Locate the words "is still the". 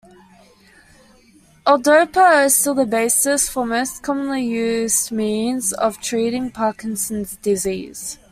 2.47-2.87